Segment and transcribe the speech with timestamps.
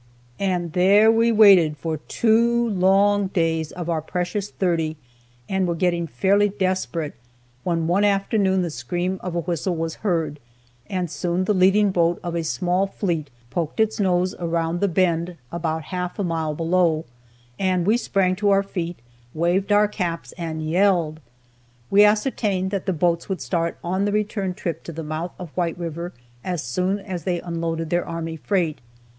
[0.39, 4.97] And there we waited for two long days of our precious thirty,
[5.47, 7.13] and were getting fairly desperate,
[7.63, 10.39] when one afternoon the scream of a whistle was heard,
[10.89, 15.35] and soon the leading boat of a small fleet poked its nose around the bend
[15.51, 17.05] about half a mile below,
[17.59, 18.97] and we sprang to our feet,
[19.35, 21.19] waved our caps and yelled!
[21.91, 25.51] We ascertained that the boats would start on the return trip to the mouth of
[25.55, 26.11] White river
[26.43, 28.79] as soon as they unloaded their army freight.